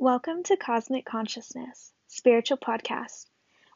Welcome 0.00 0.42
to 0.44 0.56
Cosmic 0.56 1.06
Consciousness, 1.06 1.92
spiritual 2.08 2.56
podcast, 2.58 3.26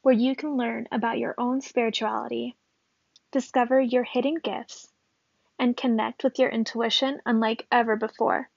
where 0.03 0.15
you 0.15 0.35
can 0.35 0.57
learn 0.57 0.89
about 0.91 1.19
your 1.19 1.37
own 1.39 1.61
spirituality, 1.61 2.57
discover 3.31 3.81
your 3.81 4.03
hidden 4.03 4.35
gifts, 4.35 4.93
and 5.61 5.77
connect 5.77 6.25
with 6.25 6.41
your 6.41 6.49
intuition 6.49 7.21
unlike 7.25 7.69
ever 7.71 7.95
before. 7.95 8.51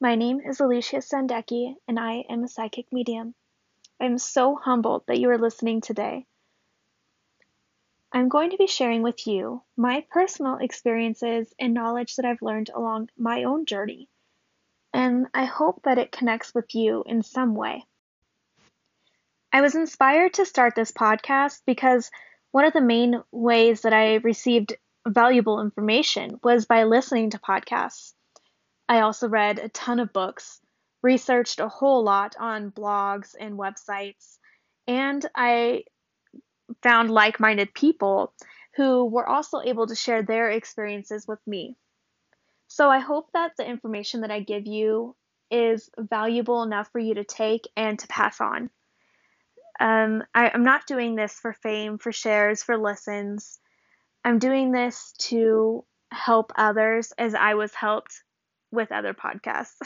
My 0.00 0.16
name 0.16 0.40
is 0.40 0.58
Alicia 0.58 0.96
Sandecki, 0.96 1.76
and 1.86 1.98
I 1.98 2.24
am 2.28 2.42
a 2.42 2.48
psychic 2.48 2.92
medium. 2.92 3.36
I 4.00 4.06
am 4.06 4.18
so 4.18 4.56
humbled 4.56 5.04
that 5.06 5.20
you 5.20 5.30
are 5.30 5.38
listening 5.38 5.80
today. 5.80 6.26
I'm 8.12 8.28
going 8.28 8.50
to 8.50 8.58
be 8.58 8.66
sharing 8.66 9.02
with 9.02 9.28
you 9.28 9.62
my 9.76 10.04
personal 10.10 10.56
experiences 10.56 11.54
and 11.56 11.72
knowledge 11.72 12.16
that 12.16 12.24
I've 12.24 12.42
learned 12.42 12.70
along 12.74 13.10
my 13.16 13.44
own 13.44 13.64
journey 13.64 14.08
and 14.94 15.26
I 15.34 15.44
hope 15.44 15.82
that 15.84 15.98
it 15.98 16.12
connects 16.12 16.54
with 16.54 16.74
you 16.74 17.02
in 17.04 17.22
some 17.22 17.54
way. 17.54 17.84
I 19.52 19.60
was 19.60 19.74
inspired 19.74 20.34
to 20.34 20.46
start 20.46 20.74
this 20.74 20.92
podcast 20.92 21.60
because 21.66 22.10
one 22.52 22.64
of 22.64 22.72
the 22.72 22.80
main 22.80 23.20
ways 23.32 23.82
that 23.82 23.92
I 23.92 24.14
received 24.16 24.74
valuable 25.06 25.60
information 25.60 26.38
was 26.42 26.66
by 26.66 26.84
listening 26.84 27.30
to 27.30 27.38
podcasts. 27.38 28.14
I 28.88 29.00
also 29.00 29.28
read 29.28 29.58
a 29.58 29.68
ton 29.68 29.98
of 29.98 30.12
books, 30.12 30.60
researched 31.02 31.58
a 31.58 31.68
whole 31.68 32.04
lot 32.04 32.36
on 32.38 32.70
blogs 32.70 33.34
and 33.38 33.58
websites, 33.58 34.38
and 34.86 35.24
I 35.34 35.84
found 36.82 37.10
like 37.10 37.40
minded 37.40 37.74
people 37.74 38.32
who 38.76 39.06
were 39.06 39.28
also 39.28 39.60
able 39.60 39.86
to 39.88 39.94
share 39.94 40.22
their 40.22 40.50
experiences 40.50 41.26
with 41.26 41.40
me. 41.46 41.76
So 42.74 42.90
I 42.90 42.98
hope 42.98 43.30
that 43.34 43.52
the 43.56 43.64
information 43.64 44.22
that 44.22 44.32
I 44.32 44.40
give 44.40 44.66
you 44.66 45.14
is 45.48 45.88
valuable 45.96 46.64
enough 46.64 46.90
for 46.90 46.98
you 46.98 47.14
to 47.14 47.22
take 47.22 47.68
and 47.76 47.96
to 48.00 48.08
pass 48.08 48.40
on. 48.40 48.68
Um, 49.78 50.24
I, 50.34 50.50
I'm 50.52 50.64
not 50.64 50.88
doing 50.88 51.14
this 51.14 51.34
for 51.34 51.52
fame, 51.52 51.98
for 51.98 52.10
shares, 52.10 52.64
for 52.64 52.76
listens. 52.76 53.60
I'm 54.24 54.40
doing 54.40 54.72
this 54.72 55.14
to 55.28 55.84
help 56.10 56.50
others 56.56 57.12
as 57.16 57.36
I 57.36 57.54
was 57.54 57.72
helped 57.74 58.24
with 58.72 58.90
other 58.90 59.14
podcasts. 59.14 59.76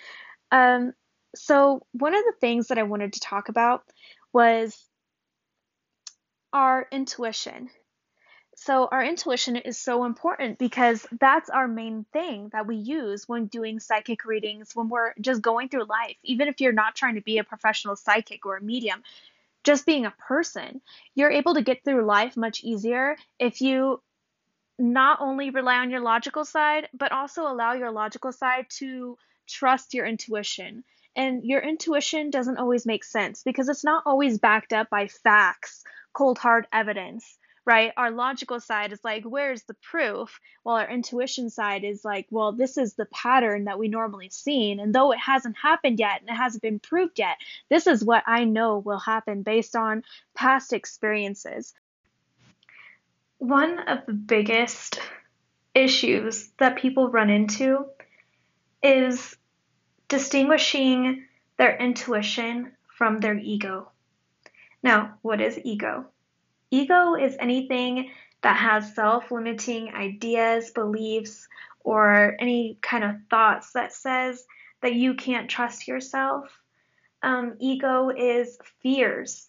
um, 0.50 0.94
so, 1.34 1.82
one 1.92 2.14
of 2.14 2.24
the 2.24 2.36
things 2.40 2.68
that 2.68 2.78
I 2.78 2.84
wanted 2.84 3.12
to 3.12 3.20
talk 3.20 3.50
about 3.50 3.82
was 4.32 4.82
our 6.54 6.86
intuition 6.90 7.68
so 8.62 8.90
our 8.92 9.02
intuition 9.02 9.56
is 9.56 9.78
so 9.78 10.04
important 10.04 10.58
because 10.58 11.06
that's 11.18 11.48
our 11.48 11.66
main 11.66 12.04
thing 12.12 12.50
that 12.52 12.66
we 12.66 12.76
use 12.76 13.26
when 13.26 13.46
doing 13.46 13.80
psychic 13.80 14.26
readings, 14.26 14.76
when 14.76 14.90
we're 14.90 15.14
just 15.18 15.40
going 15.40 15.70
through 15.70 15.84
life. 15.84 16.16
Even 16.24 16.46
if 16.46 16.60
you're 16.60 16.70
not 16.70 16.94
trying 16.94 17.14
to 17.14 17.22
be 17.22 17.38
a 17.38 17.44
professional 17.44 17.96
psychic 17.96 18.44
or 18.44 18.58
a 18.58 18.62
medium, 18.62 19.02
just 19.64 19.86
being 19.86 20.04
a 20.04 20.10
person, 20.10 20.82
you're 21.14 21.30
able 21.30 21.54
to 21.54 21.62
get 21.62 21.82
through 21.84 22.04
life 22.04 22.36
much 22.36 22.62
easier 22.62 23.16
if 23.38 23.62
you 23.62 24.02
not 24.78 25.22
only 25.22 25.48
rely 25.48 25.76
on 25.76 25.90
your 25.90 26.00
logical 26.00 26.44
side, 26.44 26.86
but 26.92 27.12
also 27.12 27.44
allow 27.50 27.72
your 27.72 27.90
logical 27.90 28.30
side 28.30 28.66
to 28.68 29.16
trust 29.48 29.94
your 29.94 30.04
intuition. 30.04 30.84
And 31.16 31.44
your 31.44 31.62
intuition 31.62 32.28
doesn't 32.28 32.58
always 32.58 32.84
make 32.84 33.04
sense 33.04 33.42
because 33.42 33.70
it's 33.70 33.84
not 33.84 34.02
always 34.04 34.38
backed 34.38 34.74
up 34.74 34.90
by 34.90 35.06
facts, 35.06 35.82
cold 36.12 36.36
hard 36.36 36.66
evidence 36.74 37.38
right? 37.70 37.92
Our 37.96 38.10
logical 38.10 38.58
side 38.58 38.92
is 38.92 38.98
like, 39.04 39.22
where's 39.22 39.62
the 39.62 39.74
proof? 39.74 40.40
While 40.64 40.78
our 40.78 40.90
intuition 40.90 41.50
side 41.50 41.84
is 41.84 42.04
like, 42.04 42.26
well, 42.28 42.50
this 42.50 42.76
is 42.76 42.94
the 42.94 43.04
pattern 43.04 43.66
that 43.66 43.78
we 43.78 43.86
normally 43.86 44.28
see. 44.28 44.72
And 44.72 44.92
though 44.92 45.12
it 45.12 45.20
hasn't 45.20 45.56
happened 45.56 46.00
yet 46.00 46.20
and 46.20 46.28
it 46.28 46.34
hasn't 46.34 46.64
been 46.64 46.80
proved 46.80 47.20
yet, 47.20 47.36
this 47.68 47.86
is 47.86 48.04
what 48.04 48.24
I 48.26 48.42
know 48.42 48.78
will 48.78 48.98
happen 48.98 49.44
based 49.44 49.76
on 49.76 50.02
past 50.34 50.72
experiences. 50.72 51.72
One 53.38 53.78
of 53.78 54.04
the 54.04 54.14
biggest 54.14 54.98
issues 55.72 56.50
that 56.58 56.76
people 56.76 57.08
run 57.08 57.30
into 57.30 57.86
is 58.82 59.36
distinguishing 60.08 61.24
their 61.56 61.76
intuition 61.76 62.72
from 62.88 63.18
their 63.18 63.38
ego. 63.38 63.92
Now, 64.82 65.18
what 65.22 65.40
is 65.40 65.56
ego? 65.62 66.06
Ego 66.70 67.14
is 67.16 67.36
anything 67.40 68.10
that 68.42 68.56
has 68.56 68.94
self 68.94 69.30
limiting 69.30 69.92
ideas, 69.94 70.70
beliefs, 70.70 71.48
or 71.80 72.36
any 72.38 72.78
kind 72.80 73.04
of 73.04 73.16
thoughts 73.28 73.72
that 73.72 73.92
says 73.92 74.46
that 74.80 74.94
you 74.94 75.14
can't 75.14 75.50
trust 75.50 75.88
yourself. 75.88 76.50
Um, 77.22 77.56
ego 77.58 78.10
is 78.10 78.58
fears 78.82 79.48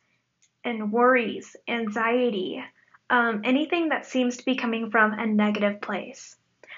and 0.63 0.91
worries, 0.91 1.55
anxiety, 1.67 2.63
um, 3.09 3.41
anything 3.43 3.89
that 3.89 4.05
seems 4.05 4.37
to 4.37 4.45
be 4.45 4.55
coming 4.55 4.89
from 4.91 5.13
a 5.13 5.25
negative 5.25 5.81
place. 5.81 6.35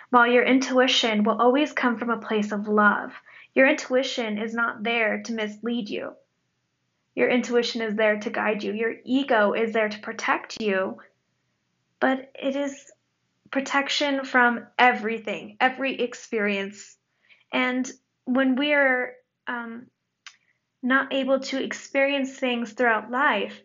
While 0.09 0.27
your 0.27 0.43
intuition 0.43 1.23
will 1.23 1.41
always 1.41 1.71
come 1.73 1.97
from 1.97 2.09
a 2.09 2.17
place 2.17 2.51
of 2.51 2.67
love, 2.67 3.13
your 3.55 3.67
intuition 3.67 4.37
is 4.37 4.53
not 4.53 4.83
there 4.83 5.23
to 5.23 5.33
mislead 5.33 5.89
you. 5.89 6.13
Your 7.15 7.29
intuition 7.29 7.81
is 7.81 7.95
there 7.95 8.19
to 8.19 8.29
guide 8.29 8.63
you. 8.63 8.73
Your 8.73 8.95
ego 9.05 9.53
is 9.53 9.73
there 9.73 9.89
to 9.89 9.99
protect 9.99 10.61
you. 10.61 10.97
But 11.99 12.31
it 12.35 12.55
is 12.55 12.91
protection 13.51 14.25
from 14.25 14.65
everything, 14.79 15.57
every 15.59 16.01
experience. 16.01 16.97
And 17.51 17.89
when 18.25 18.55
we're 18.55 19.13
um, 19.47 19.87
not 20.81 21.13
able 21.13 21.39
to 21.39 21.63
experience 21.63 22.37
things 22.37 22.73
throughout 22.73 23.11
life, 23.11 23.61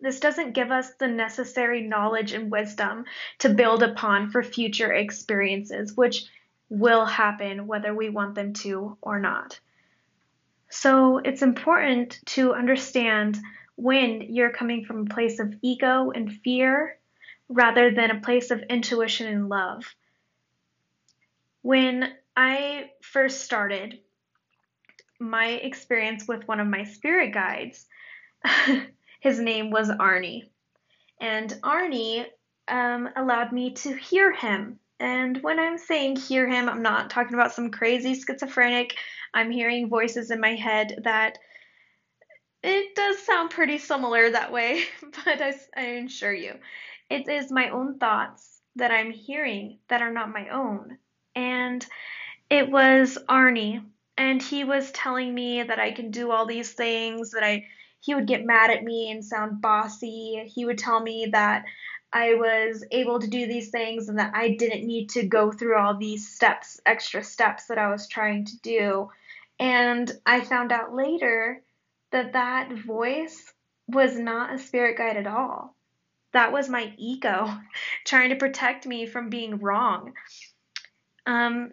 this 0.00 0.20
doesn't 0.20 0.52
give 0.52 0.70
us 0.70 0.92
the 0.94 1.08
necessary 1.08 1.80
knowledge 1.80 2.32
and 2.32 2.50
wisdom 2.50 3.06
to 3.38 3.48
build 3.48 3.82
upon 3.82 4.30
for 4.30 4.42
future 4.42 4.92
experiences, 4.92 5.96
which 5.96 6.26
will 6.68 7.06
happen 7.06 7.66
whether 7.66 7.94
we 7.94 8.10
want 8.10 8.34
them 8.34 8.52
to 8.52 8.98
or 9.00 9.18
not. 9.18 9.58
So 10.68 11.18
it's 11.18 11.42
important 11.42 12.18
to 12.26 12.54
understand 12.54 13.38
when 13.76 14.22
you're 14.22 14.52
coming 14.52 14.84
from 14.84 15.02
a 15.02 15.14
place 15.14 15.38
of 15.38 15.54
ego 15.62 16.10
and 16.10 16.32
fear 16.32 16.98
rather 17.48 17.90
than 17.90 18.10
a 18.10 18.20
place 18.20 18.50
of 18.50 18.62
intuition 18.68 19.28
and 19.28 19.48
love. 19.48 19.84
When 21.62 22.12
I 22.36 22.90
first 23.02 23.42
started 23.42 23.98
my 25.18 25.48
experience 25.48 26.26
with 26.26 26.46
one 26.48 26.60
of 26.60 26.66
my 26.66 26.84
spirit 26.84 27.32
guides, 27.32 27.86
his 29.20 29.38
name 29.38 29.70
was 29.70 29.88
Arnie. 29.88 30.48
And 31.20 31.50
Arnie 31.62 32.26
um, 32.68 33.08
allowed 33.16 33.52
me 33.52 33.72
to 33.74 33.94
hear 33.94 34.32
him. 34.32 34.78
And 34.98 35.42
when 35.42 35.58
I'm 35.58 35.78
saying 35.78 36.16
hear 36.16 36.48
him, 36.48 36.68
I'm 36.68 36.82
not 36.82 37.10
talking 37.10 37.34
about 37.34 37.52
some 37.52 37.70
crazy 37.70 38.14
schizophrenic 38.14 38.96
I'm 39.34 39.50
hearing 39.50 39.88
voices 39.90 40.30
in 40.30 40.40
my 40.40 40.54
head 40.54 41.00
that 41.04 41.38
it 42.62 42.94
does 42.94 43.18
sound 43.18 43.50
pretty 43.50 43.78
similar 43.78 44.30
that 44.30 44.50
way, 44.50 44.84
but 45.02 45.40
I, 45.42 45.54
I 45.76 45.82
assure 46.04 46.32
you, 46.32 46.54
it 47.10 47.28
is 47.28 47.52
my 47.52 47.68
own 47.68 47.98
thoughts 47.98 48.60
that 48.76 48.90
I'm 48.90 49.10
hearing 49.10 49.78
that 49.88 50.02
are 50.02 50.12
not 50.12 50.32
my 50.32 50.48
own. 50.48 50.98
And 51.34 51.86
it 52.48 52.70
was 52.70 53.18
Arnie, 53.28 53.84
and 54.16 54.42
he 54.42 54.64
was 54.64 54.90
telling 54.92 55.34
me 55.34 55.62
that 55.62 55.78
I 55.78 55.92
can 55.92 56.10
do 56.10 56.30
all 56.30 56.46
these 56.46 56.72
things, 56.72 57.32
that 57.32 57.44
I 57.44 57.66
he 58.00 58.14
would 58.14 58.26
get 58.26 58.46
mad 58.46 58.70
at 58.70 58.84
me 58.84 59.10
and 59.10 59.24
sound 59.24 59.60
bossy. 59.60 60.50
He 60.54 60.64
would 60.64 60.78
tell 60.78 61.00
me 61.00 61.28
that 61.32 61.64
I 62.16 62.32
was 62.32 62.82
able 62.92 63.18
to 63.18 63.26
do 63.26 63.46
these 63.46 63.68
things 63.68 64.08
and 64.08 64.18
that 64.18 64.34
I 64.34 64.56
didn't 64.58 64.86
need 64.86 65.10
to 65.10 65.26
go 65.26 65.52
through 65.52 65.76
all 65.76 65.98
these 65.98 66.26
steps, 66.26 66.80
extra 66.86 67.22
steps 67.22 67.66
that 67.66 67.76
I 67.76 67.90
was 67.90 68.08
trying 68.08 68.46
to 68.46 68.58
do. 68.62 69.10
And 69.60 70.10
I 70.24 70.40
found 70.40 70.72
out 70.72 70.94
later 70.94 71.60
that 72.12 72.32
that 72.32 72.72
voice 72.72 73.52
was 73.86 74.18
not 74.18 74.54
a 74.54 74.58
spirit 74.58 74.96
guide 74.96 75.18
at 75.18 75.26
all. 75.26 75.76
That 76.32 76.54
was 76.54 76.70
my 76.70 76.94
ego 76.96 77.54
trying 78.06 78.30
to 78.30 78.36
protect 78.36 78.86
me 78.86 79.04
from 79.04 79.28
being 79.28 79.58
wrong. 79.58 80.14
Um, 81.26 81.72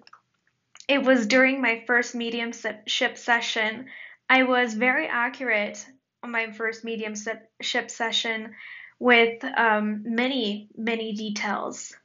it 0.90 1.04
was 1.04 1.26
during 1.26 1.62
my 1.62 1.86
first 1.88 2.16
mediumship 2.16 3.18
session. 3.18 3.86
I 4.30 4.44
was 4.44 4.74
very 4.74 5.08
accurate 5.08 5.88
on 6.22 6.32
my 6.32 6.52
first 6.52 6.84
mediumship 6.84 7.50
session 7.62 8.54
with 9.00 9.44
um, 9.44 10.04
many, 10.06 10.70
many 10.78 11.14
details. 11.14 11.96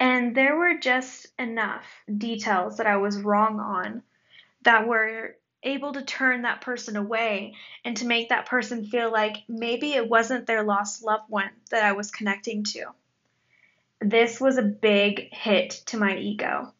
And 0.00 0.34
there 0.34 0.56
were 0.56 0.78
just 0.78 1.28
enough 1.38 1.84
details 2.18 2.76
that 2.76 2.86
I 2.86 2.96
was 2.96 3.20
wrong 3.20 3.60
on 3.60 4.02
that 4.62 4.86
were 4.88 5.36
able 5.62 5.92
to 5.92 6.02
turn 6.02 6.42
that 6.42 6.60
person 6.60 6.96
away 6.96 7.54
and 7.84 7.96
to 7.96 8.06
make 8.06 8.28
that 8.28 8.46
person 8.46 8.84
feel 8.84 9.10
like 9.10 9.36
maybe 9.48 9.94
it 9.94 10.08
wasn't 10.08 10.46
their 10.46 10.62
lost 10.62 11.02
loved 11.02 11.30
one 11.30 11.50
that 11.70 11.84
I 11.84 11.92
was 11.92 12.10
connecting 12.10 12.64
to. 12.64 12.86
This 14.00 14.40
was 14.40 14.58
a 14.58 14.62
big 14.62 15.32
hit 15.32 15.70
to 15.86 15.96
my 15.96 16.18
ego. 16.18 16.74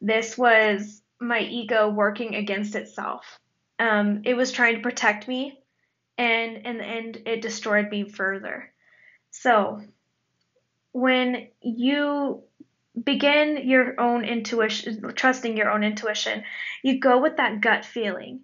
This 0.00 0.38
was 0.38 1.02
my 1.20 1.40
ego 1.40 1.90
working 1.90 2.34
against 2.34 2.74
itself. 2.74 3.38
Um, 3.78 4.22
it 4.24 4.34
was 4.34 4.52
trying 4.52 4.76
to 4.76 4.82
protect 4.82 5.28
me, 5.28 5.60
and 6.16 6.58
in 6.66 6.78
the 6.78 6.84
end, 6.84 7.22
it 7.26 7.42
destroyed 7.42 7.90
me 7.90 8.08
further. 8.08 8.72
So, 9.40 9.82
when 10.92 11.48
you 11.60 12.42
begin 13.04 13.68
your 13.68 14.00
own 14.00 14.24
intuition, 14.24 15.12
trusting 15.14 15.58
your 15.58 15.70
own 15.70 15.84
intuition, 15.84 16.42
you 16.82 16.98
go 17.00 17.20
with 17.20 17.36
that 17.36 17.60
gut 17.60 17.84
feeling. 17.84 18.40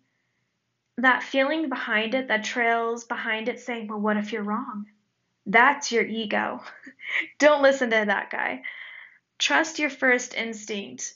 That 0.98 1.22
feeling 1.22 1.70
behind 1.70 2.14
it, 2.14 2.28
that 2.28 2.44
trails 2.44 3.04
behind 3.04 3.48
it 3.48 3.60
saying, 3.60 3.88
well, 3.88 4.00
what 4.00 4.18
if 4.18 4.32
you're 4.32 4.42
wrong? 4.42 4.84
That's 5.46 5.90
your 5.90 6.04
ego. 6.04 6.60
Don't 7.38 7.62
listen 7.62 7.88
to 7.88 8.04
that 8.06 8.28
guy. 8.30 8.62
Trust 9.38 9.78
your 9.78 9.90
first 9.90 10.34
instinct. 10.34 11.14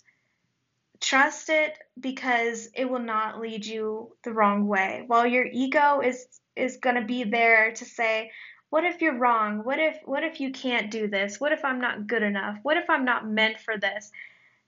Trust 1.01 1.51
it 1.51 1.77
because 2.01 2.71
it 2.75 2.89
will 2.89 2.99
not 3.15 3.41
lead 3.41 3.67
you 3.67 4.17
the 4.25 4.33
wrong 4.33 4.67
way. 4.67 5.05
While 5.07 5.27
your 5.27 5.45
ego 5.45 6.01
is 6.01 6.27
is 6.57 6.79
going 6.79 6.97
to 6.97 7.05
be 7.05 7.25
there 7.25 7.73
to 7.73 7.85
say, 7.85 8.31
what 8.71 8.85
if 8.85 9.01
you're 9.01 9.19
wrong? 9.19 9.65
What 9.65 9.79
if 9.79 9.99
what 10.05 10.25
if 10.25 10.41
you 10.41 10.51
can't 10.51 10.91
do 10.91 11.09
this? 11.09 11.41
What 11.41 11.53
if 11.53 11.65
I'm 11.65 11.81
not 11.81 12.07
good 12.07 12.23
enough? 12.23 12.59
What 12.63 12.77
if 12.77 12.91
I'm 12.91 13.05
not 13.05 13.29
meant 13.29 13.59
for 13.59 13.79
this? 13.79 14.11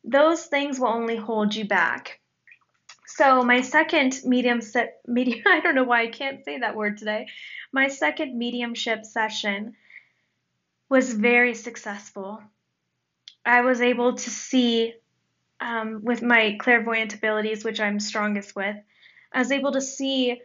Those 0.04 0.46
things 0.46 0.78
will 0.78 0.88
only 0.88 1.16
hold 1.16 1.54
you 1.54 1.66
back. 1.66 2.20
So 3.06 3.42
my 3.42 3.62
second 3.62 4.20
medium 4.24 4.60
set 4.60 5.00
medium 5.06 5.42
I 5.46 5.60
don't 5.60 5.74
know 5.74 5.84
why 5.84 6.02
I 6.02 6.08
can't 6.08 6.44
say 6.44 6.58
that 6.58 6.76
word 6.76 6.98
today. 6.98 7.26
My 7.72 7.88
second 7.88 8.38
mediumship 8.38 9.04
session 9.04 9.74
was 10.88 11.12
very 11.12 11.54
successful. 11.54 12.40
I 13.44 13.62
was 13.62 13.80
able 13.80 14.14
to 14.14 14.30
see 14.30 14.94
um, 15.60 16.00
with 16.02 16.22
my 16.22 16.56
clairvoyant 16.60 17.14
abilities, 17.14 17.64
which 17.64 17.80
I'm 17.80 18.00
strongest 18.00 18.54
with, 18.54 18.76
I 19.32 19.38
was 19.38 19.52
able 19.52 19.72
to 19.72 19.80
see 19.80 20.40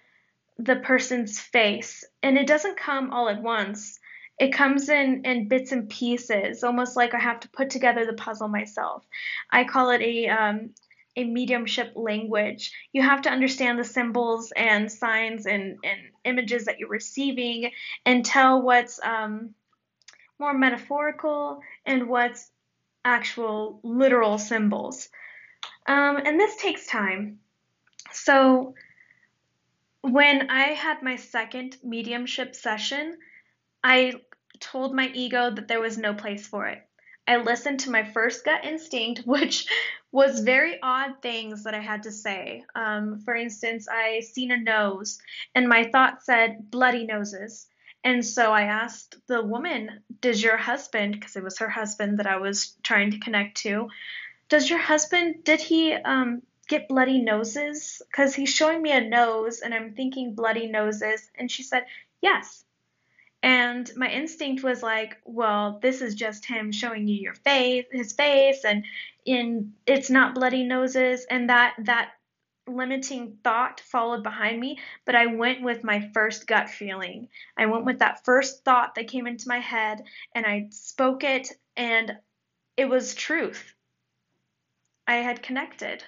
the 0.58 0.78
person's 0.78 1.40
face, 1.40 2.04
and 2.22 2.38
it 2.38 2.48
doesn't 2.48 2.78
come 2.78 3.12
all 3.12 3.30
at 3.30 3.42
once. 3.42 4.00
It 4.40 4.54
comes 4.54 4.90
in 4.90 5.26
in 5.26 5.48
bits 5.48 5.72
and 5.72 5.90
pieces, 5.90 6.64
almost 6.64 6.96
like 6.96 7.14
I 7.14 7.20
have 7.20 7.40
to 7.42 7.50
put 7.50 7.70
together 7.70 8.06
the 8.06 8.14
puzzle 8.14 8.48
myself. 8.48 9.06
I 9.52 9.64
call 9.64 9.92
it 9.92 10.02
a 10.02 10.28
um, 10.30 10.70
a 11.16 11.24
mediumship 11.24 11.94
language. 11.96 12.72
You 12.92 13.02
have 13.04 13.22
to 13.24 13.30
understand 13.30 13.78
the 13.78 13.84
symbols 13.84 14.52
and 14.56 14.92
signs 14.92 15.46
and, 15.46 15.78
and 15.84 16.00
images 16.24 16.66
that 16.66 16.80
you're 16.80 16.90
receiving 16.90 17.72
and 18.06 18.26
tell 18.26 18.62
what's 18.62 19.00
um, 19.04 19.54
more 20.40 20.54
metaphorical 20.54 21.62
and 21.86 22.08
what's 22.08 22.50
actual 23.06 23.80
literal 23.84 24.38
symbols. 24.38 25.10
Um, 25.88 26.18
and 26.18 26.40
this 26.40 26.56
takes 26.56 26.88
time. 26.88 27.40
So 28.12 28.74
when 30.04 30.50
I 30.50 30.74
had 30.74 31.02
my 31.02 31.16
second 31.16 31.78
mediumship 31.82 32.56
session, 32.56 33.18
I 33.82 34.14
told 34.60 34.94
my 34.94 35.10
ego 35.14 35.50
that 35.50 35.68
there 35.70 35.80
was 35.80 35.98
no 35.98 36.14
place 36.14 36.46
for 36.46 36.68
it. 36.68 36.86
I 37.26 37.38
listened 37.38 37.80
to 37.82 37.92
my 37.92 38.04
first 38.04 38.44
gut 38.44 38.66
instinct, 38.66 39.22
which 39.26 39.66
was 40.12 40.42
very 40.42 40.78
odd 40.84 41.22
things 41.22 41.64
that 41.64 41.74
I 41.74 41.80
had 41.80 42.04
to 42.04 42.12
say. 42.12 42.66
Um, 42.76 43.22
for 43.22 43.34
instance, 43.34 43.88
I 43.90 44.20
seen 44.20 44.52
a 44.52 44.58
nose, 44.58 45.20
and 45.56 45.70
my 45.70 45.86
thought 45.86 46.22
said 46.22 46.70
bloody 46.70 47.06
noses. 47.06 47.68
And 48.04 48.26
so 48.26 48.52
I 48.52 48.64
asked 48.64 49.16
the 49.28 49.42
woman, 49.42 50.02
Does 50.20 50.44
your 50.44 50.58
husband, 50.58 51.14
because 51.14 51.38
it 51.38 51.44
was 51.44 51.60
her 51.60 51.70
husband 51.70 52.20
that 52.20 52.28
I 52.28 52.38
was 52.38 52.76
trying 52.84 53.12
to 53.12 53.20
connect 53.20 53.56
to, 53.60 53.88
does 54.50 54.70
your 54.70 54.80
husband, 54.80 55.46
did 55.46 55.62
he 55.62 55.94
um, 55.94 56.42
get 56.68 56.88
bloody 56.88 57.22
noses? 57.22 58.02
Because 58.10 58.36
he's 58.36 58.54
showing 58.54 58.82
me 58.82 58.92
a 58.92 59.02
nose, 59.02 59.60
and 59.60 59.74
I'm 59.74 59.94
thinking 59.94 60.36
bloody 60.36 60.68
noses. 60.68 61.30
And 61.36 61.50
she 61.50 61.64
said, 61.64 61.86
Yes. 62.22 62.64
And 63.44 63.92
my 63.98 64.08
instinct 64.08 64.64
was 64.64 64.82
like, 64.82 65.18
well, 65.26 65.80
this 65.82 66.02
is 66.02 66.16
just 66.16 66.46
him 66.46 66.72
showing 66.72 67.10
you 67.10 67.16
your 67.16 67.34
face, 67.34 67.86
his 67.92 68.14
face, 68.14 68.64
and 68.64 68.86
in 69.26 69.74
it's 69.86 70.10
not 70.10 70.34
bloody 70.34 70.64
noses. 70.64 71.26
And 71.30 71.50
that 71.50 71.76
that 71.80 72.12
limiting 72.68 73.38
thought 73.44 73.82
followed 73.82 74.24
behind 74.24 74.60
me, 74.60 74.80
but 75.06 75.16
I 75.16 75.26
went 75.26 75.62
with 75.62 75.84
my 75.84 76.10
first 76.14 76.48
gut 76.48 76.70
feeling. 76.70 77.28
I 77.58 77.66
went 77.66 77.86
with 77.86 78.00
that 78.00 78.24
first 78.24 78.64
thought 78.64 78.96
that 78.96 79.10
came 79.10 79.28
into 79.28 79.50
my 79.50 79.60
head 79.60 80.04
and 80.34 80.46
I 80.46 80.68
spoke 80.72 81.24
it 81.24 81.50
and 81.76 82.18
it 82.78 82.86
was 82.86 83.14
truth. 83.14 83.74
I 85.06 85.16
had 85.16 85.44
connected. 85.44 86.04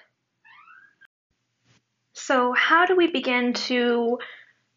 So, 2.18 2.54
how 2.54 2.86
do 2.86 2.96
we 2.96 3.08
begin 3.08 3.52
to 3.68 4.18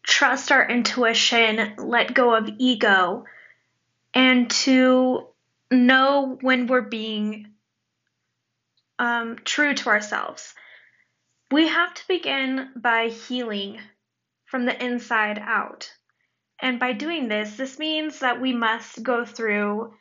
trust 0.02 0.52
our 0.52 0.68
intuition, 0.68 1.74
let 1.78 2.12
go 2.12 2.34
of 2.34 2.50
ego, 2.58 3.24
and 4.12 4.50
to 4.50 5.26
know 5.70 6.36
when 6.42 6.66
we're 6.66 6.82
being 6.82 7.54
um, 8.98 9.38
true 9.42 9.72
to 9.72 9.88
ourselves? 9.88 10.54
We 11.50 11.68
have 11.68 11.94
to 11.94 12.08
begin 12.08 12.72
by 12.76 13.08
healing 13.08 13.80
from 14.44 14.66
the 14.66 14.84
inside 14.84 15.38
out. 15.38 15.90
And 16.60 16.78
by 16.78 16.92
doing 16.92 17.28
this, 17.28 17.56
this 17.56 17.78
means 17.78 18.18
that 18.18 18.38
we 18.38 18.52
must 18.52 19.02
go 19.02 19.24
through 19.24 19.94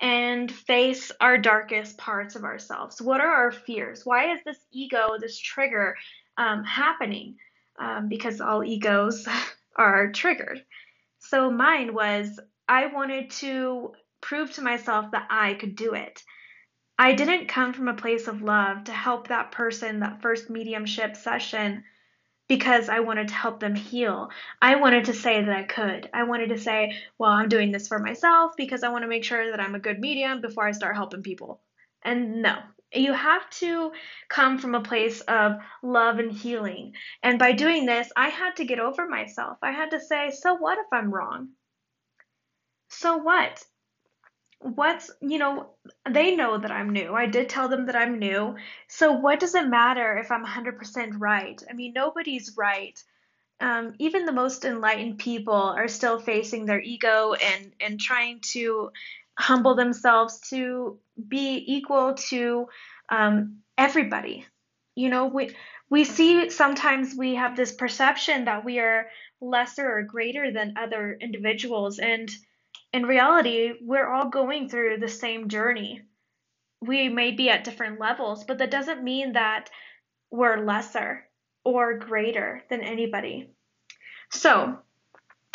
and 0.00 0.50
face 0.50 1.12
our 1.20 1.38
darkest 1.38 1.98
parts 1.98 2.34
of 2.34 2.42
ourselves. 2.42 3.00
What 3.00 3.20
are 3.20 3.32
our 3.32 3.52
fears? 3.52 4.04
Why 4.04 4.32
is 4.32 4.40
this 4.44 4.58
ego, 4.72 5.16
this 5.20 5.38
trigger, 5.38 5.96
um, 6.40 6.64
happening? 6.64 7.36
Um, 7.78 8.08
because 8.08 8.40
all 8.40 8.64
egos 8.64 9.28
are 9.76 10.10
triggered. 10.12 10.64
So 11.18 11.50
mine 11.50 11.94
was 11.94 12.40
I 12.68 12.86
wanted 12.86 13.30
to 13.30 13.92
prove 14.20 14.52
to 14.52 14.62
myself 14.62 15.10
that 15.12 15.26
I 15.30 15.54
could 15.54 15.76
do 15.76 15.94
it. 15.94 16.22
I 16.98 17.14
didn't 17.14 17.48
come 17.48 17.72
from 17.72 17.88
a 17.88 17.94
place 17.94 18.28
of 18.28 18.42
love 18.42 18.84
to 18.84 18.92
help 18.92 19.28
that 19.28 19.52
person, 19.52 20.00
that 20.00 20.20
first 20.20 20.50
mediumship 20.50 21.16
session, 21.16 21.84
because 22.48 22.88
I 22.88 23.00
wanted 23.00 23.28
to 23.28 23.34
help 23.34 23.60
them 23.60 23.74
heal. 23.74 24.28
I 24.60 24.76
wanted 24.76 25.06
to 25.06 25.14
say 25.14 25.42
that 25.42 25.56
I 25.56 25.62
could. 25.62 26.10
I 26.12 26.24
wanted 26.24 26.50
to 26.50 26.58
say, 26.58 26.94
well, 27.18 27.30
I'm 27.30 27.48
doing 27.48 27.70
this 27.72 27.88
for 27.88 27.98
myself 27.98 28.52
because 28.56 28.82
I 28.82 28.90
want 28.90 29.02
to 29.04 29.08
make 29.08 29.24
sure 29.24 29.50
that 29.50 29.60
I'm 29.60 29.74
a 29.74 29.80
good 29.80 29.98
medium 29.98 30.40
before 30.40 30.66
I 30.66 30.72
start 30.72 30.96
helping 30.96 31.22
people. 31.22 31.60
And 32.02 32.42
no, 32.42 32.58
you 32.92 33.12
have 33.12 33.48
to 33.50 33.92
come 34.28 34.58
from 34.58 34.74
a 34.74 34.82
place 34.82 35.20
of 35.22 35.52
love 35.82 36.18
and 36.18 36.32
healing. 36.32 36.92
And 37.22 37.38
by 37.38 37.52
doing 37.52 37.86
this, 37.86 38.10
I 38.16 38.28
had 38.28 38.56
to 38.56 38.64
get 38.64 38.80
over 38.80 39.08
myself. 39.08 39.58
I 39.62 39.72
had 39.72 39.90
to 39.90 40.00
say, 40.00 40.30
so 40.30 40.54
what 40.54 40.78
if 40.78 40.86
I'm 40.92 41.12
wrong? 41.12 41.50
So 42.88 43.16
what? 43.16 43.64
what's 44.62 45.10
you 45.22 45.38
know 45.38 45.70
they 46.10 46.36
know 46.36 46.58
that 46.58 46.70
i'm 46.70 46.90
new 46.90 47.14
i 47.14 47.24
did 47.24 47.48
tell 47.48 47.68
them 47.68 47.86
that 47.86 47.96
i'm 47.96 48.18
new 48.18 48.54
so 48.88 49.12
what 49.12 49.40
does 49.40 49.54
it 49.54 49.66
matter 49.66 50.18
if 50.18 50.30
i'm 50.30 50.44
100% 50.44 51.12
right 51.18 51.62
i 51.70 51.72
mean 51.72 51.92
nobody's 51.94 52.54
right 52.58 53.02
um, 53.62 53.94
even 53.98 54.24
the 54.24 54.32
most 54.32 54.64
enlightened 54.64 55.18
people 55.18 55.54
are 55.54 55.88
still 55.88 56.18
facing 56.18 56.64
their 56.64 56.80
ego 56.80 57.34
and 57.34 57.72
and 57.80 58.00
trying 58.00 58.40
to 58.52 58.90
humble 59.40 59.74
themselves 59.74 60.40
to 60.50 60.98
be 61.28 61.64
equal 61.66 62.14
to 62.14 62.66
um, 63.08 63.58
everybody 63.78 64.46
you 64.94 65.08
know 65.08 65.26
we 65.26 65.54
we 65.88 66.04
see 66.04 66.50
sometimes 66.50 67.14
we 67.16 67.34
have 67.34 67.56
this 67.56 67.72
perception 67.72 68.44
that 68.44 68.64
we 68.64 68.78
are 68.78 69.06
lesser 69.40 69.90
or 69.90 70.02
greater 70.02 70.52
than 70.52 70.74
other 70.76 71.16
individuals 71.20 71.98
and 71.98 72.30
in 72.92 73.06
reality, 73.06 73.72
we're 73.80 74.08
all 74.08 74.28
going 74.28 74.68
through 74.68 74.98
the 74.98 75.08
same 75.08 75.48
journey. 75.48 76.02
We 76.80 77.08
may 77.08 77.30
be 77.30 77.50
at 77.50 77.64
different 77.64 78.00
levels, 78.00 78.44
but 78.44 78.58
that 78.58 78.70
doesn't 78.70 79.04
mean 79.04 79.34
that 79.34 79.70
we're 80.30 80.64
lesser 80.64 81.26
or 81.64 81.98
greater 81.98 82.62
than 82.68 82.80
anybody. 82.80 83.50
So, 84.30 84.78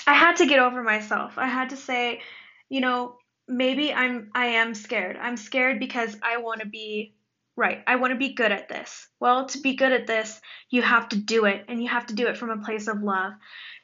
I 0.07 0.13
had 0.13 0.37
to 0.37 0.45
get 0.45 0.59
over 0.59 0.83
myself. 0.83 1.33
I 1.37 1.47
had 1.47 1.71
to 1.71 1.77
say, 1.77 2.21
you 2.69 2.79
know, 2.79 3.17
maybe 3.47 3.93
I'm 3.93 4.29
I 4.33 4.47
am 4.47 4.73
scared. 4.73 5.17
I'm 5.17 5.37
scared 5.37 5.79
because 5.79 6.17
I 6.21 6.37
want 6.37 6.61
to 6.61 6.67
be 6.67 7.13
right. 7.55 7.83
I 7.87 7.95
want 7.95 8.11
to 8.11 8.17
be 8.17 8.33
good 8.33 8.51
at 8.51 8.69
this. 8.69 9.07
Well, 9.19 9.45
to 9.47 9.59
be 9.59 9.75
good 9.75 9.91
at 9.91 10.07
this, 10.07 10.41
you 10.69 10.81
have 10.81 11.09
to 11.09 11.17
do 11.17 11.45
it 11.45 11.65
and 11.67 11.81
you 11.81 11.89
have 11.89 12.07
to 12.07 12.15
do 12.15 12.27
it 12.27 12.37
from 12.37 12.49
a 12.49 12.63
place 12.63 12.87
of 12.87 13.01
love. 13.01 13.33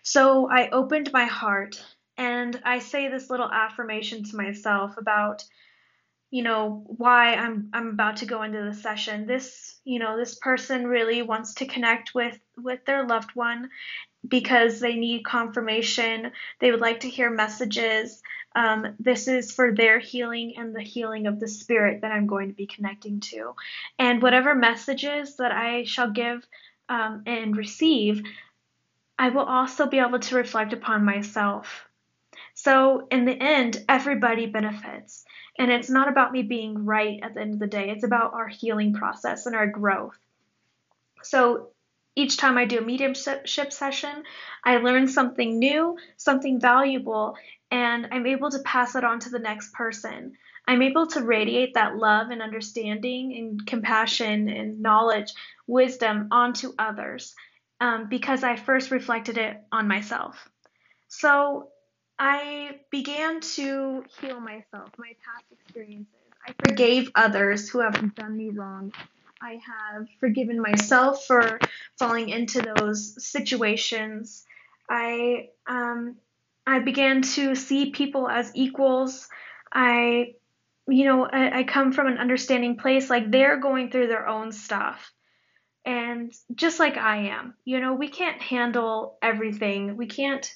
So, 0.03 0.49
I 0.49 0.69
opened 0.69 1.11
my 1.13 1.25
heart 1.25 1.83
and 2.17 2.59
I 2.63 2.79
say 2.79 3.07
this 3.07 3.29
little 3.29 3.49
affirmation 3.51 4.23
to 4.25 4.35
myself 4.35 4.97
about 4.97 5.43
you 6.31 6.43
know 6.43 6.83
why 6.85 7.35
I'm 7.35 7.69
I'm 7.73 7.89
about 7.89 8.17
to 8.17 8.25
go 8.25 8.43
into 8.43 8.63
the 8.63 8.73
session. 8.73 9.27
This 9.27 9.79
you 9.83 9.99
know 9.99 10.17
this 10.17 10.35
person 10.35 10.87
really 10.87 11.21
wants 11.21 11.55
to 11.55 11.65
connect 11.67 12.15
with 12.15 12.39
with 12.57 12.83
their 12.85 13.05
loved 13.05 13.31
one 13.35 13.69
because 14.27 14.79
they 14.79 14.95
need 14.95 15.25
confirmation. 15.25 16.31
They 16.59 16.71
would 16.71 16.79
like 16.79 17.01
to 17.01 17.09
hear 17.09 17.29
messages. 17.29 18.21
Um, 18.55 18.95
this 18.99 19.27
is 19.27 19.51
for 19.51 19.73
their 19.73 19.99
healing 19.99 20.55
and 20.57 20.75
the 20.75 20.81
healing 20.81 21.27
of 21.27 21.39
the 21.39 21.47
spirit 21.47 22.01
that 22.01 22.11
I'm 22.11 22.27
going 22.27 22.49
to 22.49 22.55
be 22.55 22.67
connecting 22.67 23.19
to. 23.21 23.55
And 23.97 24.21
whatever 24.21 24.55
messages 24.55 25.37
that 25.37 25.51
I 25.51 25.83
shall 25.83 26.11
give 26.11 26.45
um, 26.89 27.23
and 27.25 27.55
receive, 27.55 28.23
I 29.17 29.29
will 29.29 29.45
also 29.45 29.87
be 29.87 29.99
able 29.99 30.19
to 30.19 30.35
reflect 30.35 30.73
upon 30.73 31.05
myself. 31.05 31.87
So, 32.53 33.07
in 33.11 33.25
the 33.25 33.41
end, 33.41 33.83
everybody 33.87 34.45
benefits. 34.47 35.23
And 35.57 35.71
it's 35.71 35.89
not 35.89 36.09
about 36.09 36.31
me 36.31 36.41
being 36.41 36.85
right 36.85 37.19
at 37.21 37.33
the 37.33 37.41
end 37.41 37.53
of 37.53 37.59
the 37.59 37.67
day, 37.67 37.89
it's 37.89 38.03
about 38.03 38.33
our 38.33 38.47
healing 38.47 38.93
process 38.93 39.45
and 39.45 39.55
our 39.55 39.67
growth. 39.67 40.17
So, 41.23 41.69
each 42.15 42.37
time 42.37 42.57
I 42.57 42.65
do 42.65 42.79
a 42.79 42.81
mediumship 42.81 43.47
session, 43.47 44.23
I 44.63 44.77
learn 44.77 45.07
something 45.07 45.59
new, 45.59 45.97
something 46.17 46.59
valuable, 46.59 47.35
and 47.69 48.07
I'm 48.11 48.27
able 48.27 48.51
to 48.51 48.59
pass 48.59 48.95
it 48.95 49.03
on 49.03 49.19
to 49.21 49.29
the 49.29 49.39
next 49.39 49.73
person. 49.73 50.33
I'm 50.67 50.81
able 50.81 51.07
to 51.07 51.23
radiate 51.23 51.73
that 51.73 51.97
love 51.97 52.29
and 52.29 52.41
understanding 52.41 53.35
and 53.37 53.65
compassion 53.65 54.49
and 54.49 54.81
knowledge, 54.81 55.33
wisdom 55.67 56.27
onto 56.31 56.73
others 56.77 57.33
um, 57.79 58.07
because 58.09 58.43
I 58.43 58.55
first 58.55 58.91
reflected 58.91 59.37
it 59.37 59.57
on 59.71 59.87
myself. 59.87 60.49
So 61.07 61.69
I 62.19 62.79
began 62.91 63.41
to 63.41 64.03
heal 64.19 64.39
myself, 64.39 64.89
my 64.97 65.13
past 65.25 65.45
experiences. 65.51 66.13
I 66.47 66.53
forgave 66.67 67.09
others 67.15 67.69
who 67.69 67.79
have 67.79 68.15
done 68.15 68.37
me 68.37 68.49
wrong. 68.49 68.93
I 69.41 69.59
have 69.65 70.07
forgiven 70.19 70.61
myself 70.61 71.25
for 71.25 71.59
falling 71.97 72.29
into 72.29 72.61
those 72.61 73.25
situations. 73.25 74.45
I 74.89 75.49
um, 75.67 76.17
I 76.67 76.79
began 76.79 77.21
to 77.23 77.55
see 77.55 77.91
people 77.91 78.29
as 78.29 78.51
equals. 78.53 79.27
I, 79.71 80.35
you 80.87 81.05
know, 81.05 81.25
I, 81.25 81.59
I 81.59 81.63
come 81.63 81.91
from 81.91 82.07
an 82.07 82.17
understanding 82.17 82.77
place 82.77 83.09
like 83.09 83.31
they're 83.31 83.57
going 83.57 83.89
through 83.89 84.07
their 84.07 84.27
own 84.27 84.51
stuff. 84.51 85.11
And 85.85 86.31
just 86.53 86.79
like 86.79 86.97
I 86.97 87.29
am, 87.29 87.55
you 87.65 87.79
know, 87.79 87.95
we 87.95 88.09
can't 88.09 88.39
handle 88.39 89.17
everything. 89.23 89.97
We 89.97 90.05
can't 90.05 90.53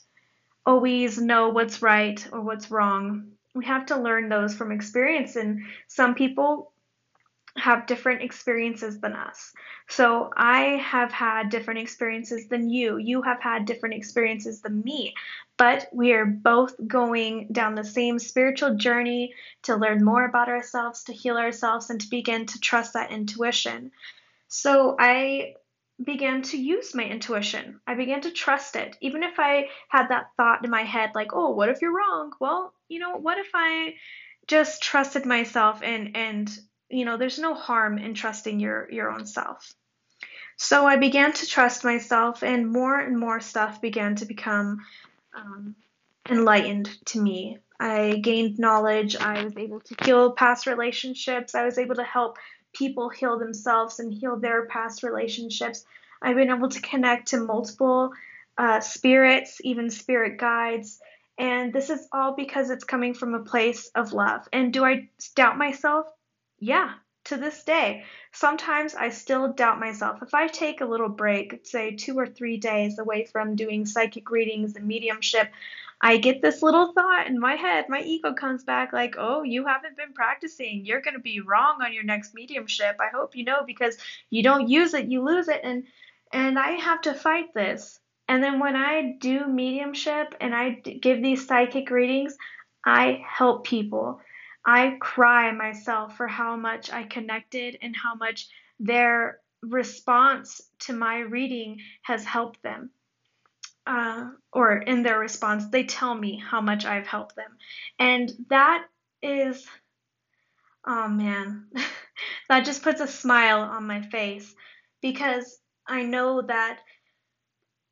always 0.66 1.18
know 1.18 1.50
what's 1.50 1.82
right 1.82 2.24
or 2.32 2.42
what's 2.42 2.70
wrong. 2.70 3.32
We 3.56 3.66
have 3.66 3.88
to 3.88 3.98
learn 3.98 4.30
those 4.30 4.54
from 4.54 4.72
experience. 4.72 5.36
And 5.36 5.64
some 5.88 6.14
people 6.14 6.72
have 7.58 7.88
different 7.88 8.22
experiences 8.22 9.00
than 9.00 9.14
us. 9.14 9.54
So 9.88 10.32
I 10.36 10.82
have 10.84 11.12
had 11.12 11.50
different 11.50 11.80
experiences 11.80 12.48
than 12.48 12.70
you. 12.70 12.98
You 12.98 13.22
have 13.22 13.42
had 13.42 13.66
different 13.66 13.96
experiences 13.96 14.62
than 14.62 14.82
me. 14.82 15.14
But 15.58 15.88
we 15.94 16.12
are 16.14 16.26
both 16.26 16.76
going 16.86 17.48
down 17.52 17.76
the 17.76 17.84
same 17.84 18.20
spiritual 18.20 18.76
journey 18.76 19.34
to 19.64 19.78
learn 19.78 20.04
more 20.04 20.26
about 20.26 20.50
ourselves, 20.50 21.06
to 21.06 21.14
heal 21.14 21.38
ourselves, 21.38 21.90
and 21.90 22.02
to 22.02 22.10
begin 22.10 22.46
to 22.48 22.60
trust 22.60 22.94
that 22.94 23.12
intuition. 23.12 23.92
So 24.50 24.98
I 25.00 25.54
began 26.04 26.42
to 26.42 26.58
use 26.58 26.94
my 26.94 27.04
intuition. 27.04 27.80
I 27.88 27.96
began 27.96 28.20
to 28.22 28.32
trust 28.32 28.76
it. 28.76 28.98
Even 29.00 29.24
if 29.24 29.40
I 29.40 29.70
had 29.88 30.10
that 30.10 30.32
thought 30.36 30.66
in 30.66 30.70
my 30.70 30.84
head, 30.84 31.12
like, 31.16 31.32
oh, 31.34 31.52
what 31.52 31.70
if 31.70 31.82
you're 31.82 31.96
wrong? 31.96 32.34
Well, 32.42 32.74
you 32.90 33.00
know, 33.00 33.16
what 33.16 33.38
if 33.38 33.48
I 33.54 33.96
just 34.48 34.84
trusted 34.84 35.26
myself 35.26 35.82
and 35.82 36.16
and 36.18 36.50
you 36.90 37.06
know, 37.06 37.18
there's 37.18 37.40
no 37.40 37.54
harm 37.54 37.98
in 37.98 38.14
trusting 38.14 38.60
your, 38.60 38.90
your 38.92 39.12
own 39.12 39.26
self. 39.26 39.74
So 40.58 40.86
I 40.86 40.96
began 40.98 41.34
to 41.34 41.48
trust 41.48 41.84
myself, 41.84 42.44
and 42.44 42.72
more 42.72 42.98
and 42.98 43.20
more 43.20 43.42
stuff 43.42 43.82
began 43.82 44.16
to 44.16 44.26
become 44.26 44.80
um, 45.36 45.76
enlightened 46.30 46.90
to 47.08 47.22
me. 47.22 47.60
I 47.80 48.18
gained 48.24 48.58
knowledge. 48.58 49.18
I 49.18 49.44
was 49.44 49.58
able 49.58 49.82
to 49.82 49.96
heal 50.06 50.32
past 50.32 50.66
relationships. 50.66 51.56
I 51.56 51.66
was 51.66 51.78
able 51.78 51.96
to 51.96 52.04
help 52.04 52.38
people 52.74 53.10
heal 53.10 53.38
themselves 53.38 54.00
and 54.00 54.14
heal 54.14 54.38
their 54.38 54.66
past 54.68 55.04
relationships. 55.04 55.84
I've 56.22 56.38
been 56.38 56.50
able 56.50 56.70
to 56.70 56.82
connect 56.82 57.30
to 57.30 57.40
multiple 57.40 58.12
uh, 58.58 58.80
spirits, 58.80 59.60
even 59.62 59.90
spirit 59.90 60.38
guides. 60.38 61.00
And 61.38 61.74
this 61.74 61.90
is 61.90 62.08
all 62.14 62.34
because 62.34 62.70
it's 62.70 62.86
coming 62.86 63.14
from 63.14 63.34
a 63.34 63.44
place 63.44 63.92
of 63.94 64.14
love. 64.14 64.48
And 64.54 64.72
do 64.72 64.86
I 64.86 65.10
doubt 65.36 65.58
myself? 65.58 66.08
Yeah, 66.60 66.94
to 67.26 67.38
this 67.38 67.64
day, 67.64 68.04
sometimes 68.32 68.96
I 68.96 69.10
still 69.10 69.54
doubt 69.54 69.80
myself. 69.80 70.22
If 70.22 70.34
I 70.34 70.48
take 70.48 70.82
a 70.82 70.86
little 70.86 71.10
break, 71.10 71.62
say 71.66 71.96
two 71.96 72.18
or 72.18 72.28
three 72.28 72.58
days 72.58 73.00
away 73.00 73.26
from 73.26 73.56
doing 73.56 73.86
psychic 73.86 74.30
readings 74.30 74.76
and 74.76 74.88
mediumship, 74.88 75.50
I 76.02 76.18
get 76.18 76.42
this 76.42 76.62
little 76.62 76.94
thought 76.94 77.28
in 77.28 77.40
my 77.40 77.56
head. 77.56 77.86
My 77.90 78.02
ego 78.02 78.34
comes 78.34 78.64
back 78.64 78.94
like, 78.94 79.16
oh, 79.18 79.44
you 79.44 79.66
haven't 79.66 79.98
been 79.98 80.14
practicing. 80.14 80.86
You're 80.86 81.02
going 81.02 81.16
to 81.16 81.20
be 81.20 81.40
wrong 81.40 81.82
on 81.82 81.94
your 81.94 82.04
next 82.04 82.36
mediumship. 82.36 82.98
I 83.00 83.08
hope 83.08 83.36
you 83.36 83.44
know 83.44 83.64
because 83.66 83.98
you 84.30 84.44
don't 84.44 84.70
use 84.70 84.94
it, 84.94 85.08
you 85.08 85.24
lose 85.24 85.48
it. 85.48 85.62
And, 85.64 85.86
and 86.32 86.60
I 86.60 86.72
have 86.72 87.02
to 87.02 87.14
fight 87.14 87.54
this. 87.54 88.00
And 88.28 88.44
then 88.44 88.60
when 88.60 88.76
I 88.76 89.16
do 89.20 89.48
mediumship 89.48 90.36
and 90.42 90.54
I 90.54 90.72
give 90.72 91.22
these 91.22 91.48
psychic 91.48 91.90
readings, 91.90 92.38
I 92.86 93.24
help 93.28 93.66
people. 93.66 94.20
I 94.66 94.98
cry 95.00 95.52
myself 95.52 96.18
for 96.18 96.28
how 96.28 96.56
much 96.56 96.92
I 96.92 97.04
connected 97.04 97.78
and 97.82 97.96
how 97.96 98.16
much 98.16 98.48
their 98.80 99.40
response 99.62 100.62
to 100.80 100.94
my 100.94 101.20
reading 101.20 101.80
has 102.02 102.24
helped 102.26 102.62
them. 102.64 102.90
Uh, 103.86 104.32
or 104.52 104.78
in 104.78 105.04
their 105.04 105.20
response, 105.20 105.68
they 105.70 105.84
tell 105.84 106.16
me 106.16 106.38
how 106.38 106.60
much 106.60 106.86
I've 106.86 107.06
helped 107.06 107.36
them. 107.36 107.58
And 108.00 108.32
that 108.50 108.86
is, 109.22 109.68
oh 110.86 111.08
man, 111.08 111.68
that 112.50 112.66
just 112.66 112.82
puts 112.82 113.02
a 113.02 113.08
smile 113.08 113.60
on 113.60 113.86
my 113.86 114.02
face 114.02 114.56
because 115.02 115.60
I 115.88 116.02
know 116.02 116.42
that 116.42 116.80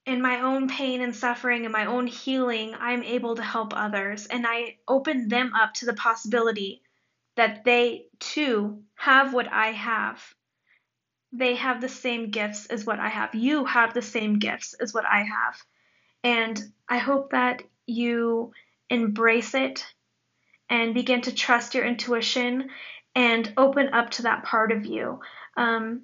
in 0.05 0.21
my 0.21 0.41
own 0.41 0.67
pain 0.67 1.01
and 1.01 1.15
suffering 1.15 1.63
and 1.65 1.71
my 1.71 1.85
own 1.85 2.07
healing, 2.07 2.75
I'm 2.77 3.03
able 3.03 3.35
to 3.35 3.43
help 3.43 3.73
others. 3.75 4.25
And 4.27 4.45
I 4.45 4.77
open 4.87 5.29
them 5.29 5.53
up 5.53 5.73
to 5.75 5.85
the 5.85 5.93
possibility 5.93 6.81
that 7.35 7.63
they 7.63 8.05
too 8.19 8.83
have 8.95 9.33
what 9.33 9.47
I 9.47 9.67
have. 9.67 10.21
They 11.31 11.55
have 11.55 11.81
the 11.81 11.89
same 11.89 12.29
gifts 12.31 12.67
as 12.67 12.85
what 12.85 12.99
I 12.99 13.09
have. 13.09 13.33
You 13.33 13.65
have 13.65 13.93
the 13.93 14.01
same 14.01 14.39
gifts 14.39 14.73
as 14.73 14.93
what 14.93 15.05
I 15.05 15.23
have. 15.23 15.61
And 16.23 16.61
I 16.87 16.99
hope 16.99 17.31
that 17.31 17.63
you 17.85 18.51
embrace 18.89 19.55
it 19.55 19.85
and 20.69 20.93
begin 20.93 21.21
to 21.21 21.33
trust 21.33 21.75
your 21.75 21.85
intuition 21.85 22.69
and 23.15 23.51
open 23.57 23.89
up 23.93 24.11
to 24.11 24.23
that 24.23 24.43
part 24.43 24.71
of 24.71 24.85
you. 24.85 25.19
Um, 25.55 26.01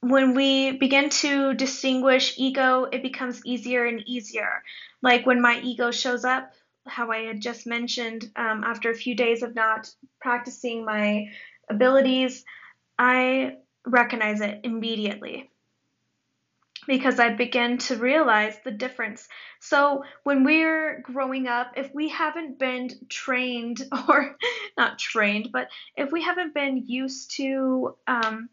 when 0.00 0.34
we 0.34 0.72
begin 0.72 1.10
to 1.10 1.54
distinguish 1.54 2.34
ego, 2.38 2.84
it 2.84 3.02
becomes 3.02 3.44
easier 3.44 3.84
and 3.84 4.02
easier. 4.06 4.62
Like 5.02 5.26
when 5.26 5.40
my 5.40 5.60
ego 5.60 5.90
shows 5.90 6.24
up, 6.24 6.52
how 6.86 7.10
I 7.10 7.18
had 7.18 7.40
just 7.40 7.66
mentioned, 7.66 8.30
um, 8.36 8.64
after 8.64 8.90
a 8.90 8.94
few 8.94 9.14
days 9.14 9.42
of 9.42 9.54
not 9.54 9.90
practicing 10.20 10.84
my 10.84 11.26
abilities, 11.68 12.44
I 12.98 13.56
recognize 13.86 14.40
it 14.40 14.60
immediately 14.64 15.50
because 16.86 17.20
I 17.20 17.30
begin 17.30 17.78
to 17.78 17.96
realize 17.96 18.56
the 18.64 18.70
difference. 18.70 19.28
So 19.60 20.04
when 20.24 20.44
we're 20.44 21.00
growing 21.02 21.46
up, 21.46 21.72
if 21.76 21.94
we 21.94 22.08
haven't 22.08 22.58
been 22.58 22.90
trained, 23.08 23.82
or 24.08 24.36
not 24.76 24.98
trained, 24.98 25.50
but 25.52 25.68
if 25.96 26.10
we 26.12 26.22
haven't 26.22 26.54
been 26.54 26.84
used 26.86 27.36
to 27.36 27.96
um, 28.06 28.48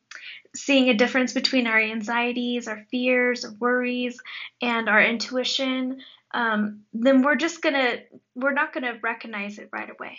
seeing 0.55 0.89
a 0.89 0.93
difference 0.93 1.33
between 1.33 1.67
our 1.67 1.79
anxieties, 1.79 2.67
our 2.67 2.83
fears, 2.91 3.45
our 3.45 3.53
worries, 3.53 4.19
and 4.61 4.89
our 4.89 5.01
intuition, 5.01 6.01
um, 6.33 6.81
then 6.93 7.21
we're 7.21 7.35
just 7.35 7.61
gonna 7.61 7.99
we're 8.35 8.53
not 8.53 8.73
gonna 8.73 8.99
recognize 9.01 9.57
it 9.59 9.69
right 9.71 9.89
away, 9.89 10.17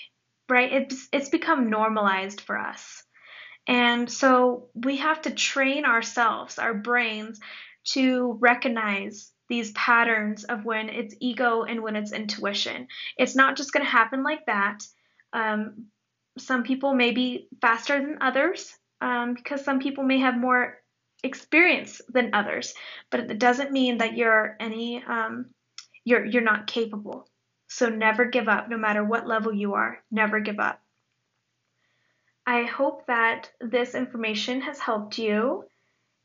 right? 0.48 0.72
It's 0.72 1.08
it's 1.12 1.28
become 1.28 1.70
normalized 1.70 2.40
for 2.40 2.58
us. 2.58 3.02
And 3.66 4.10
so 4.10 4.68
we 4.74 4.96
have 4.96 5.20
to 5.22 5.30
train 5.30 5.84
ourselves, 5.84 6.58
our 6.58 6.72
brains, 6.72 7.38
to 7.92 8.36
recognize 8.40 9.32
these 9.48 9.72
patterns 9.72 10.44
of 10.44 10.64
when 10.64 10.88
it's 10.88 11.14
ego 11.20 11.62
and 11.62 11.82
when 11.82 11.96
it's 11.96 12.12
intuition. 12.12 12.86
It's 13.16 13.34
not 13.34 13.56
just 13.56 13.72
going 13.72 13.84
to 13.84 13.90
happen 13.90 14.22
like 14.22 14.44
that. 14.46 14.84
Um, 15.32 15.86
some 16.36 16.62
people 16.62 16.94
may 16.94 17.12
be 17.12 17.48
faster 17.60 17.98
than 17.98 18.18
others 18.20 18.74
um, 19.00 19.34
because 19.34 19.64
some 19.64 19.80
people 19.80 20.04
may 20.04 20.18
have 20.18 20.36
more 20.36 20.78
experience 21.22 22.00
than 22.08 22.34
others, 22.34 22.74
but 23.10 23.20
it 23.20 23.38
doesn't 23.38 23.72
mean 23.72 23.98
that 23.98 24.16
you're 24.16 24.56
any 24.60 25.02
um, 25.04 25.46
you're 26.04 26.24
you're 26.24 26.42
not 26.42 26.66
capable. 26.66 27.28
So 27.68 27.88
never 27.88 28.24
give 28.24 28.48
up, 28.48 28.68
no 28.68 28.78
matter 28.78 29.04
what 29.04 29.26
level 29.26 29.52
you 29.52 29.74
are. 29.74 29.98
Never 30.10 30.40
give 30.40 30.58
up. 30.58 30.80
I 32.46 32.62
hope 32.62 33.06
that 33.08 33.50
this 33.60 33.94
information 33.94 34.62
has 34.62 34.78
helped 34.78 35.18
you 35.18 35.64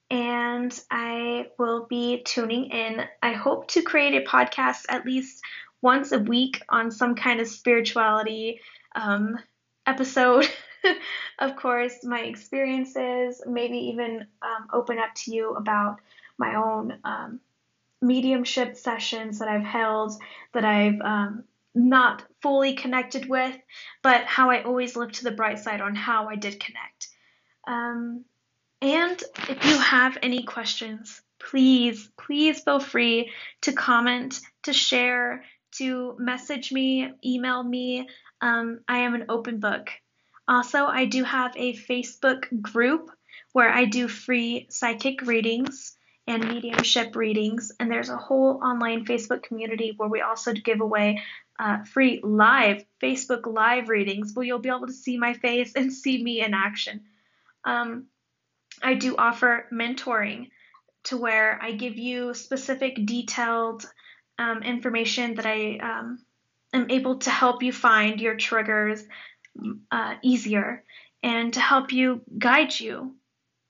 and 0.10 0.77
I 0.91 1.48
will 1.57 1.88
be 1.88 2.24
tuning 2.24 2.65
in. 2.65 3.03
I 3.22 3.33
hope 3.33 3.67
to 3.69 3.81
create 3.81 4.13
a 4.15 4.29
podcast 4.29 4.86
at 4.89 5.05
least 5.05 5.41
once 5.81 6.12
a 6.12 6.19
week 6.19 6.62
on 6.69 6.91
some 6.91 7.15
kind 7.15 7.39
of 7.39 7.48
spirituality 7.48 8.62
um, 8.95 9.38
episode. 9.86 10.48
of 11.39 11.55
course, 11.55 12.03
my 12.03 12.22
experiences, 12.22 13.41
maybe 13.45 13.77
even 13.77 14.27
um, 14.41 14.67
open 14.74 15.00
up 15.00 15.13
to 15.15 15.33
you 15.33 15.55
about 15.55 16.00
my 16.38 16.55
own 16.55 16.98
um, 17.03 17.39
mediumship 18.01 18.75
sessions 18.75 19.39
that 19.39 19.48
I've 19.48 19.63
held 19.63 20.13
that 20.53 20.65
I've 20.65 21.00
um, 21.01 21.43
not 21.74 22.24
fully 22.41 22.75
connected 22.75 23.27
with, 23.27 23.55
but 24.01 24.25
how 24.25 24.50
I 24.50 24.63
always 24.63 24.95
look 24.95 25.13
to 25.13 25.24
the 25.24 25.31
bright 25.31 25.60
side 25.60 25.81
on 25.81 25.95
how 25.95 26.27
I 26.27 26.36
did 26.36 26.60
connect. 26.60 27.07
Um, 27.67 28.25
and 28.84 29.24
if 29.48 29.66
you 29.66 29.80
have 29.80 30.18
any 30.22 30.44
questions, 30.44 31.22
please, 31.40 32.10
please 32.20 32.62
feel 32.62 32.82
free 32.82 33.32
to 33.62 33.72
comment, 33.72 34.42
to 34.63 34.74
share, 34.74 35.46
to 35.78 36.18
message 36.20 36.74
me, 36.74 37.13
email 37.25 37.63
me. 37.63 38.10
Um, 38.42 38.82
I 38.86 39.00
am 39.00 39.16
an 39.16 39.28
open 39.30 39.62
book. 39.62 39.90
Also, 40.50 40.86
I 40.86 41.06
do 41.06 41.24
have 41.24 41.54
a 41.56 41.74
Facebook 41.78 42.62
group 42.62 43.10
where 43.54 43.70
I 43.70 43.86
do 43.86 44.10
free 44.10 44.68
psychic 44.70 45.22
readings 45.22 45.96
and 46.28 46.46
mediumship 46.46 47.16
readings, 47.16 47.72
and 47.80 47.90
there's 47.90 48.10
a 48.10 48.18
whole 48.18 48.60
online 48.62 49.06
Facebook 49.06 49.44
community 49.44 49.94
where 49.96 50.10
we 50.10 50.20
also 50.20 50.52
give 50.52 50.82
away 50.82 51.22
uh, 51.58 51.86
free 51.86 52.20
live 52.22 52.84
Facebook 53.02 53.46
live 53.46 53.88
readings 53.88 54.34
where 54.34 54.46
you'll 54.46 54.60
be 54.60 54.68
able 54.68 54.88
to 54.88 54.94
see 54.94 55.18
my 55.18 55.34
face 55.36 55.72
and 55.78 55.94
see 55.94 56.22
me 56.22 56.42
in 56.42 56.54
action. 56.54 57.00
Um, 57.63 58.08
I 58.82 58.96
do 58.96 59.15
offer 59.15 59.68
mentoring 59.72 60.50
to 61.06 61.18
where 61.18 61.60
I 61.62 61.74
give 61.74 61.98
you 61.98 62.34
specific, 62.34 63.06
detailed 63.06 63.86
um, 64.39 64.63
information 64.63 65.36
that 65.36 65.46
I 65.46 65.77
um, 65.77 66.20
am 66.74 66.89
able 66.89 67.20
to 67.20 67.30
help 67.30 67.62
you 67.62 67.72
find 67.72 68.20
your 68.20 68.36
triggers 68.36 69.03
uh, 69.92 70.15
easier 70.24 70.84
and 71.22 71.53
to 71.53 71.60
help 71.60 71.92
you 71.92 72.22
guide 72.38 72.77
you 72.80 73.15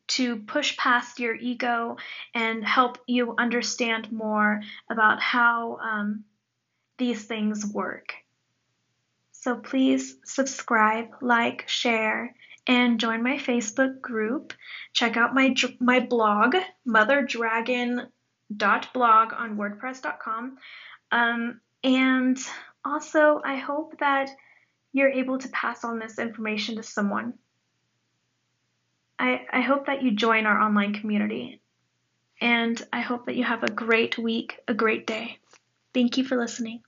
to 0.08 0.38
push 0.38 0.78
past 0.78 1.20
your 1.20 1.36
ego 1.36 1.98
and 2.34 2.64
help 2.64 2.98
you 3.08 3.36
understand 3.38 4.12
more 4.12 4.62
about 4.90 5.22
how 5.22 5.78
um, 5.78 6.24
these 6.98 7.24
things 7.26 7.66
work. 7.66 8.14
So 9.32 9.56
please 9.56 10.16
subscribe, 10.24 11.08
like, 11.22 11.68
share, 11.68 12.36
and 12.68 13.00
join 13.00 13.24
my 13.24 13.38
Facebook 13.38 14.02
group. 14.02 14.54
Check 14.94 15.18
out 15.18 15.34
my 15.34 15.56
my 15.80 16.00
blog, 16.00 16.56
motherdragon.blog 16.88 19.34
on 19.34 19.58
wordpress.com. 19.58 20.58
Um, 21.12 21.60
and 21.84 22.38
also, 22.86 23.42
I 23.44 23.58
hope 23.58 24.00
that 24.00 24.30
you're 24.94 25.10
able 25.10 25.40
to 25.40 25.50
pass 25.50 25.84
on 25.84 26.00
this 26.00 26.20
information 26.20 26.78
to 26.78 26.84
someone. 26.84 27.34
I, 29.20 29.46
I 29.52 29.62
hope 29.62 29.88
that 29.88 30.04
you 30.04 30.12
join 30.12 30.46
our 30.46 30.60
online 30.60 30.94
community. 30.94 31.60
And 32.42 32.82
I 32.92 33.02
hope 33.02 33.26
that 33.26 33.36
you 33.36 33.44
have 33.44 33.64
a 33.64 33.72
great 33.72 34.18
week, 34.18 34.60
a 34.68 34.74
great 34.74 35.08
day. 35.08 35.40
Thank 35.94 36.18
you 36.18 36.26
for 36.26 36.36
listening. 36.36 36.82